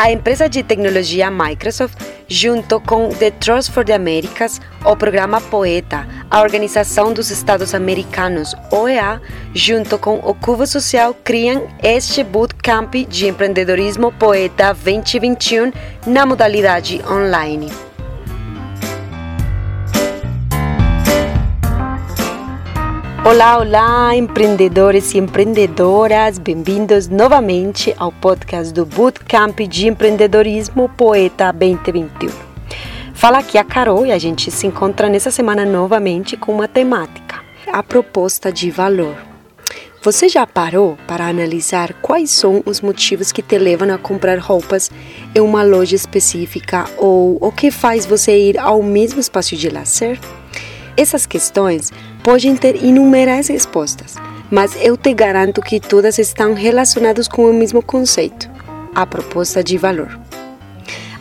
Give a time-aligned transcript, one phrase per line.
[0.00, 1.98] A empresa de tecnologia Microsoft,
[2.28, 8.54] junto com The Trust for the Americas, o programa Poeta, a Organização dos Estados Americanos,
[8.70, 9.20] OEA,
[9.52, 15.72] junto com o Cubo Social, criam este bootcamp de empreendedorismo Poeta 2021
[16.06, 17.87] na modalidade online.
[23.28, 32.30] Olá, olá, empreendedores e empreendedoras, bem-vindos novamente ao podcast do Bootcamp de Empreendedorismo Poeta 2021.
[33.12, 37.44] Fala aqui a Carol e a gente se encontra nessa semana novamente com uma temática:
[37.70, 39.14] a proposta de valor.
[40.02, 44.90] Você já parou para analisar quais são os motivos que te levam a comprar roupas
[45.34, 50.18] em uma loja específica ou o que faz você ir ao mesmo espaço de lazer?
[50.96, 51.92] Essas questões
[52.28, 54.14] podem ter inúmeras respostas,
[54.50, 58.50] mas eu te garanto que todas estão relacionadas com o mesmo conceito:
[58.94, 60.20] a proposta de valor.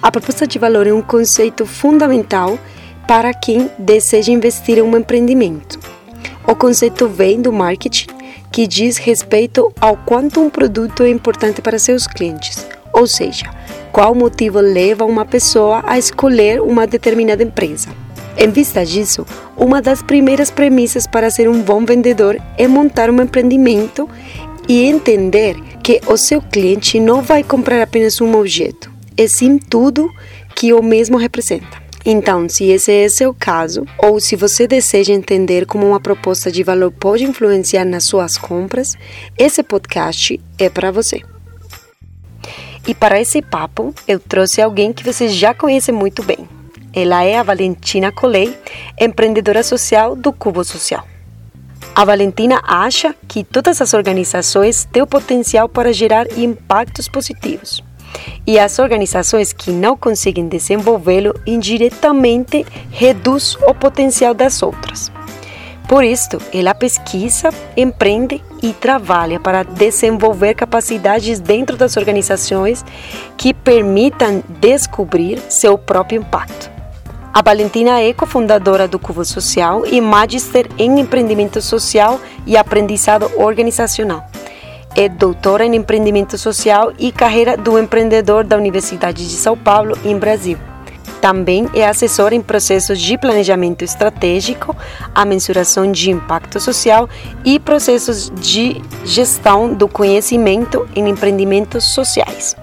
[0.02, 2.60] A proposta de valor é um conceito fundamental
[3.08, 5.80] para quem deseja investir em um empreendimento.
[6.46, 8.08] O conceito vem do marketing,
[8.52, 13.50] que diz respeito ao quanto um produto é importante para seus clientes, ou seja,
[13.94, 18.07] qual motivo leva uma pessoa a escolher uma determinada empresa.
[18.40, 19.26] Em vista disso,
[19.58, 24.08] uma das primeiras premissas para ser um bom vendedor é montar um empreendimento
[24.68, 30.08] e entender que o seu cliente não vai comprar apenas um objeto, e sim tudo
[30.56, 31.82] que o mesmo representa.
[32.06, 36.62] Então, se esse é seu caso, ou se você deseja entender como uma proposta de
[36.64, 38.94] valor pode influenciar nas suas compras,
[39.36, 41.22] esse podcast é para você.
[42.88, 46.57] E para esse papo, eu trouxe alguém que você já conhece muito bem.
[47.00, 48.58] Ela é a Valentina Colei,
[49.00, 51.08] empreendedora social do Cubo Social.
[51.94, 57.84] A Valentina acha que todas as organizações têm o potencial para gerar impactos positivos.
[58.48, 65.12] E as organizações que não conseguem desenvolvê-lo indiretamente reduz o potencial das outras.
[65.88, 72.84] Por isso, ela pesquisa, empreende e trabalha para desenvolver capacidades dentro das organizações
[73.38, 76.77] que permitam descobrir seu próprio impacto.
[77.38, 84.26] A Valentina é cofundadora do Cubo Social e Magister em Empreendimento Social e Aprendizado Organizacional.
[84.96, 90.18] É doutora em Empreendimento Social e Carreira do Empreendedor da Universidade de São Paulo, em
[90.18, 90.58] Brasil.
[91.22, 94.76] Também é assessora em processos de planejamento estratégico,
[95.14, 97.08] a mensuração de impacto social
[97.46, 102.56] e processos de gestão do conhecimento em empreendimentos sociais.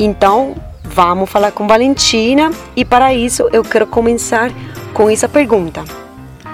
[0.00, 0.54] Então,
[0.94, 4.52] Vamos falar com Valentina e para isso eu quero começar
[4.94, 5.82] com essa pergunta.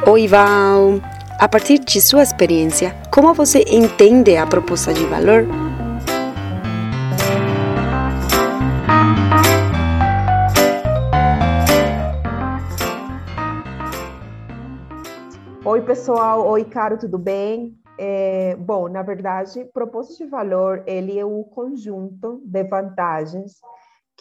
[0.07, 0.99] Oi, Val.
[1.39, 5.45] A partir de sua experiência, como você entende a proposta de valor?
[15.63, 16.49] Oi, pessoal.
[16.49, 17.79] Oi, Caro, tudo bem?
[17.99, 23.61] É, bom, na verdade, proposta de valor, ele é o conjunto de vantagens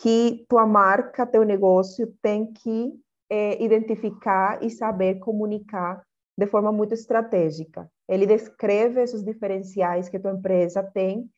[0.02, 2.94] que tua marca, teu negócio tem que
[3.30, 6.02] é, identificar e saber comunicar
[6.38, 7.90] de forma muito estratégica.
[8.08, 11.30] Ele descreve esses diferenciais que tua empresa tem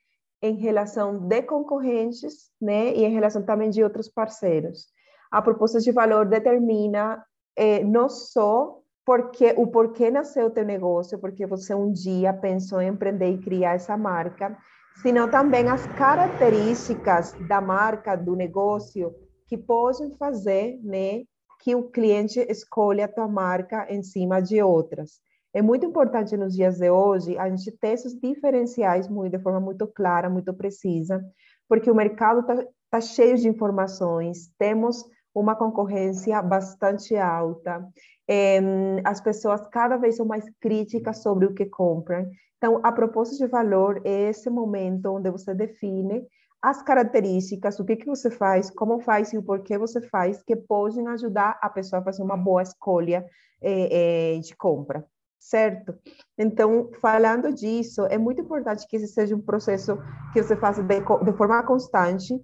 [0.41, 4.87] em relação de concorrentes, né, e em relação também de outros parceiros.
[5.31, 7.23] A proposta de valor determina
[7.55, 12.81] é, não só porque o porquê nasceu o teu negócio, porque você um dia pensou
[12.81, 14.55] em empreender e criar essa marca,
[15.01, 19.13] sino também as características da marca, do negócio,
[19.47, 21.23] que podem fazer né,
[21.61, 25.19] que o cliente escolha a tua marca em cima de outras.
[25.53, 29.59] É muito importante nos dias de hoje a gente ter esses diferenciais muito, de forma
[29.59, 31.21] muito clara, muito precisa,
[31.67, 35.03] porque o mercado está tá cheio de informações, temos
[35.35, 37.85] uma concorrência bastante alta,
[38.27, 38.59] é,
[39.03, 42.25] as pessoas cada vez são mais críticas sobre o que compram.
[42.61, 46.27] Então, a proposta de valor é esse momento onde você define
[46.61, 50.55] as características, o que, que você faz, como faz e o porquê você faz, que
[50.55, 53.25] podem ajudar a pessoa a fazer uma boa escolha
[53.59, 55.03] é, é, de compra,
[55.39, 55.97] certo?
[56.37, 59.97] Então, falando disso, é muito importante que esse seja um processo
[60.31, 62.39] que você faça de, de forma constante,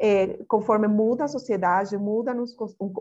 [0.00, 2.52] é, conforme muda a sociedade, mudam os,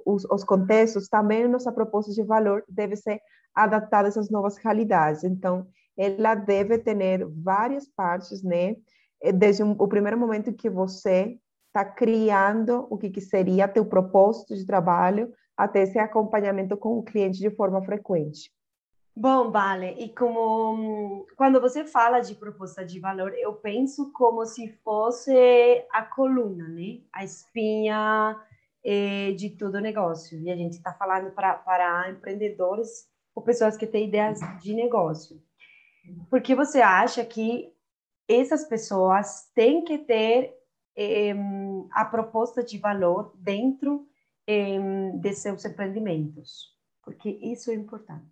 [0.05, 3.19] os, os, contextos, também nossa proposta de valor deve ser
[3.55, 5.23] adaptada a essas novas realidades.
[5.23, 5.65] Então,
[5.97, 8.75] ela deve ter várias partes, né?
[9.21, 14.55] Eh, desde o primeiro momento que você está criando o que, que seria teu propósito
[14.55, 18.51] de trabalho, até esse acompanhamento com o cliente de forma frequente.
[19.15, 24.69] Bom, Vale, e como quando você fala de proposta de valor, eu penso como se
[24.83, 27.01] fosse a coluna, né?
[27.11, 28.39] A espinha
[28.83, 30.39] eh, de todo negócio.
[30.39, 35.41] E a gente está falando para empreendedores ou pessoas que têm ideias de negócio.
[36.29, 37.73] Por que você acha que
[38.27, 40.53] essas pessoas têm que ter
[40.95, 41.33] eh,
[41.91, 44.07] a proposta de valor dentro
[44.47, 44.79] eh,
[45.15, 46.75] de seus empreendimentos?
[47.03, 48.31] Porque isso é importante.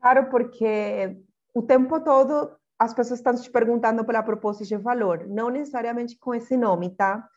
[0.00, 1.16] Claro, porque
[1.54, 6.34] o tempo todo as pessoas estão te perguntando pela proposta de valor, não necessariamente com
[6.34, 7.28] esse nome, tá?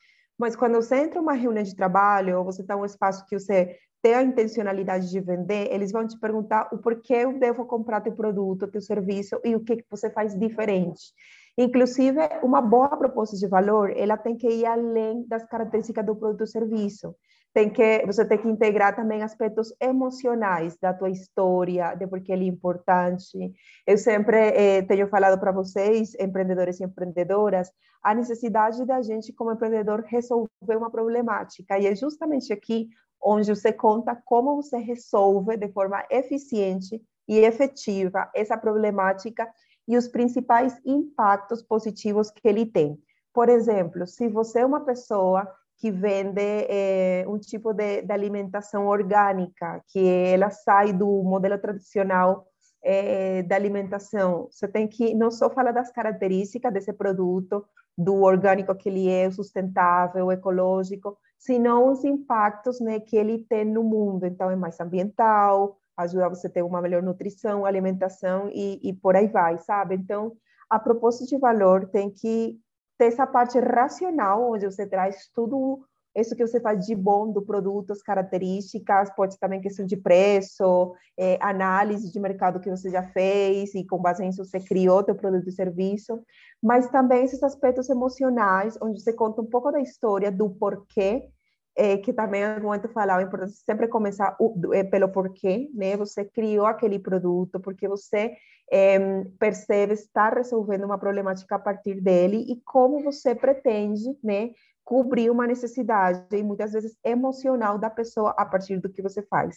[0.44, 3.26] Mas quando você entra em uma reunião de trabalho, ou você está em um espaço
[3.28, 7.66] que você tem a intencionalidade de vender, eles vão te perguntar o porquê eu devo
[7.66, 11.14] comprar teu produto, teu serviço e o que, que você faz diferente.
[11.58, 16.42] Inclusive, uma boa proposta de valor, ela tem que ir além das características do produto
[16.42, 17.16] ou serviço
[17.54, 22.32] tem que você tem que integrar também aspectos emocionais da tua história, de por que
[22.32, 23.54] ele é importante.
[23.86, 27.72] Eu sempre eh, tenho falado para vocês, empreendedores e empreendedoras,
[28.02, 32.90] a necessidade da gente como empreendedor resolver uma problemática e é justamente aqui
[33.22, 39.48] onde você conta como você resolve de forma eficiente e efetiva essa problemática
[39.88, 42.98] e os principais impactos positivos que ele tem.
[43.34, 45.48] Por exemplo, se você é uma pessoa
[45.84, 46.40] que vende
[46.70, 52.48] é, um tipo de, de, alimentação orgânica, que ela sai do modelo tradicional
[52.82, 54.48] é, da alimentação.
[54.50, 57.66] Você tem que não só falar das características desse produto,
[57.98, 63.84] do orgânico que ele é, sustentável, ecológico, senão os impactos né, que ele tem no
[63.84, 64.26] mundo.
[64.26, 69.18] Então, é mais ambiental, ajuda você a ter uma melhor nutrição, alimentação e, e por
[69.18, 69.96] aí vai, sabe?
[69.96, 70.32] Então,
[70.70, 72.58] a proposta de valor tem que
[73.04, 75.86] ter essa parte racional, onde você traz tudo
[76.16, 80.94] isso que você faz de bom do produto, as características, pode também questão de preço,
[81.18, 85.16] é, análise de mercado que você já fez e com base nisso você criou seu
[85.16, 86.24] produto e serviço,
[86.62, 91.28] mas também esses aspectos emocionais, onde você conta um pouco da história do porquê
[91.76, 95.98] é, que também é muito falar, é importante sempre começar o, é, pelo porquê, né?
[95.98, 98.36] Você criou aquele produto, porque você
[98.72, 104.52] é, percebe estar resolvendo uma problemática a partir dele e como você pretende, né?
[104.84, 109.56] Cobrir uma necessidade, e muitas vezes emocional da pessoa a partir do que você faz.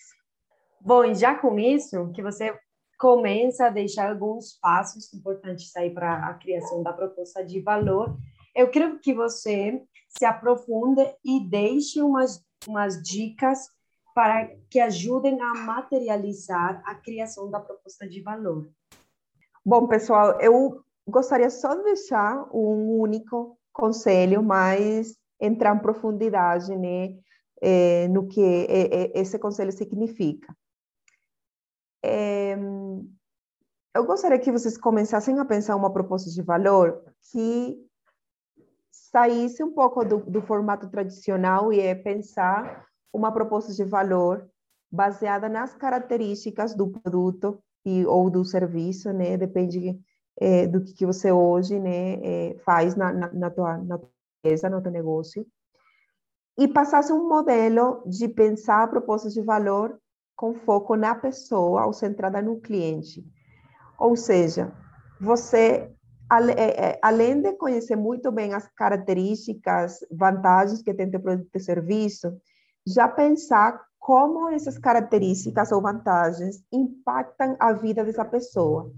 [0.81, 2.57] Bom, e já com isso, que você
[2.99, 8.17] começa a deixar alguns passos importantes aí para a criação da proposta de valor,
[8.57, 13.69] eu quero que você se aprofunde e deixe umas, umas dicas
[14.15, 18.67] para que ajudem a materializar a criação da proposta de valor.
[19.65, 27.15] Bom, pessoal, eu gostaria só de deixar um único conselho, mas entrar em profundidade né,
[27.61, 30.57] é, no que é, é, esse conselho significa.
[33.95, 37.03] Eu gostaria que vocês começassem a pensar uma proposta de valor
[37.33, 37.86] que
[39.11, 44.49] saísse um pouco do, do formato tradicional e é pensar uma proposta de valor
[44.91, 49.37] baseada nas características do produto e ou do serviço, né?
[49.37, 49.99] Depende
[50.39, 54.11] é, do que, você hoje, né, é, faz na, na, na, tua, na tua
[54.41, 55.47] empresa, no teu negócio.
[56.59, 59.99] E passasse um modelo de pensar propostas de valor
[60.35, 63.25] com foco na pessoa ou centrada no cliente.
[63.99, 64.73] Ou seja,
[65.21, 65.96] você
[67.03, 72.37] além de conhecer muito bem as características, vantagens que tem o produto e serviço,
[72.87, 78.93] já pensar como essas características ou vantagens impactam a vida dessa pessoa.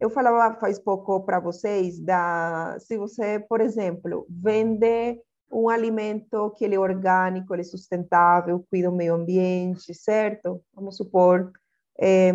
[0.00, 5.20] Eu falava faz pouco para vocês da se você, por exemplo, vende
[5.52, 10.60] um alimento que ele é orgânico, ele é sustentável, cuida do meio ambiente, certo?
[10.74, 11.52] Vamos supor
[12.00, 12.32] é,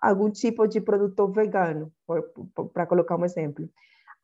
[0.00, 1.92] algum tipo de produto vegano,
[2.72, 3.68] para colocar um exemplo.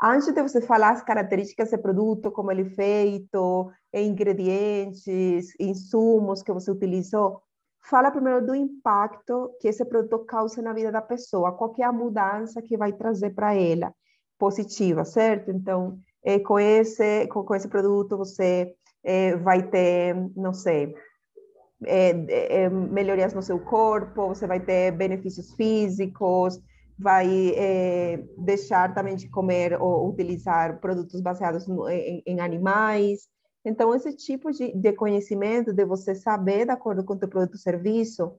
[0.02, 6.52] Antes de você falar as características desse produto, como ele é feito, ingredientes, insumos que
[6.52, 7.40] você utilizou,
[7.84, 11.92] fala primeiro do impacto que esse produto causa na vida da pessoa, qual é a
[11.92, 13.94] mudança que vai trazer para ela,
[14.38, 15.50] positiva, certo?
[15.50, 20.94] Então, é, com, esse, com, com esse produto você é, vai ter, não sei,
[21.86, 26.60] é, é, melhorias no seu corpo, você vai ter benefícios físicos,
[26.98, 33.28] vai é, deixar também de comer ou utilizar produtos baseados no, em, em, animais.
[33.64, 37.54] Então, esse tipo de, de, conhecimento, de você saber, de acordo com o teu produto
[37.54, 38.32] ou serviço,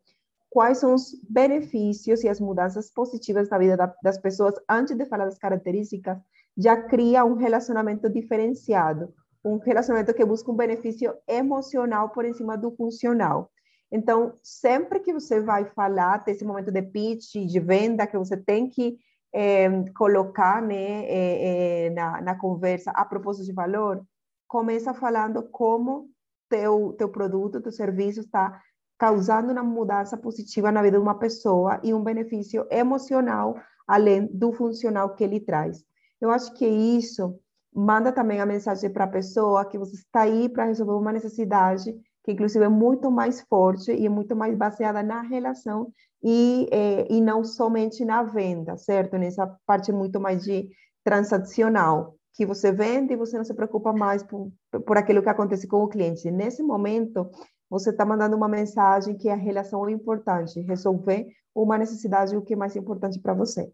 [0.49, 5.05] quais são os benefícios e as mudanças positivas na vida da, das pessoas, antes de
[5.05, 6.17] falar das características,
[6.57, 9.13] já cria um relacionamento diferenciado
[9.45, 13.51] um relacionamento que busca um benefício emocional por cima do funcional.
[13.91, 18.67] Então, sempre que você vai falar desse momento de pitch, de venda, que você tem
[18.67, 18.97] que
[19.31, 24.03] é, colocar né, é, é, na, na conversa a propósito de valor,
[24.47, 26.09] começa falando como
[26.49, 28.59] teu, teu produto, teu serviço está
[28.97, 33.55] causando uma mudança positiva na vida de uma pessoa e um benefício emocional
[33.87, 35.83] além do funcional que ele traz.
[36.19, 37.39] Eu acho que isso
[37.75, 41.93] manda também a mensagem para a pessoa que você está aí para resolver uma necessidade
[42.25, 47.07] que inclusive é muito mais forte e é muito mais baseada na relação e, é,
[47.13, 49.15] e não somente na venda, certo?
[49.15, 50.67] Nessa parte muito mais de
[51.03, 54.51] transacional, que você vende e você não se preocupa mais por,
[54.87, 56.31] por aquilo que acontece com o cliente.
[56.31, 57.29] Nesse momento,
[57.69, 62.53] você está mandando uma mensagem que a relação é importante, resolver uma necessidade, o que
[62.53, 63.71] é mais importante para você.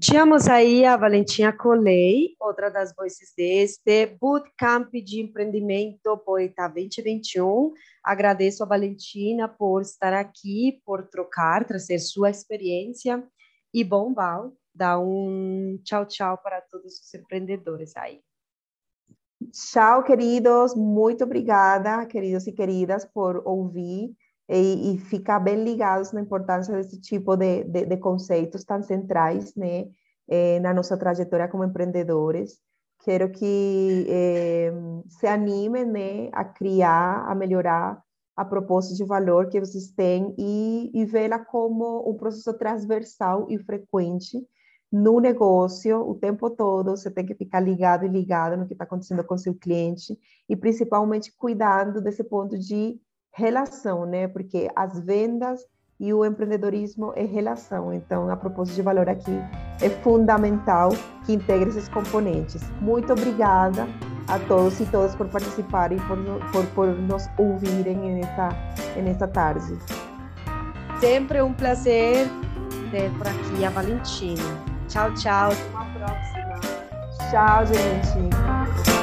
[0.00, 7.72] Tínhamos aí a Valentina Colei, outra das voces deste Bootcamp de Empreendimento Poeta 2021.
[8.04, 13.26] Agradeço a Valentina por estar aqui, por trocar, trazer sua experiência.
[13.74, 18.20] E bom, Val, dá um tchau, tchau para todos os empreendedores aí.
[19.50, 20.76] Tchau, queridos.
[20.76, 24.14] Muito obrigada, queridos e queridas, por ouvir
[24.48, 29.54] e, e ficar bem ligados na importância desse tipo de, de, de conceitos tão centrais,
[29.54, 29.86] né,
[30.28, 32.58] eh, na nossa trajetória como empreendedores.
[33.04, 34.72] Quero que eh,
[35.08, 38.02] se animem, né, a criar, a melhorar
[38.36, 43.58] a proposta de valor que vocês têm e, e vê-la como um processo transversal e
[43.58, 44.46] frequente
[44.90, 48.84] no negócio o tempo todo, você tem que ficar ligado e ligado no que está
[48.84, 52.98] acontecendo com seu cliente e principalmente cuidando desse ponto de
[53.32, 54.28] relação, né?
[54.28, 55.60] Porque as vendas
[56.00, 57.92] e o empreendedorismo é relação.
[57.92, 59.36] Então, a propósito de valor aqui
[59.80, 60.90] é fundamental
[61.24, 62.62] que integre esses componentes.
[62.80, 63.86] Muito obrigada
[64.28, 66.18] a todos e todas por participarem, por,
[66.52, 68.48] por, por nos ouvirem nessa,
[68.96, 69.76] nessa tarde.
[71.00, 72.28] Sempre um prazer
[72.90, 74.42] ter por aqui a Valentina.
[74.88, 75.50] Tchau, tchau.
[75.50, 76.60] Até uma próxima.
[77.30, 78.97] Tchau, gente.